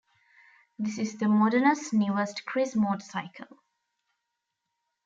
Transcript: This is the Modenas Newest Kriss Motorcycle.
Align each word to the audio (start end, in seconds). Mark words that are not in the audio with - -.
This 0.79 0.97
is 0.97 1.19
the 1.19 1.27
Modenas 1.27 1.93
Newest 1.93 2.43
Kriss 2.43 2.75
Motorcycle. 2.75 3.59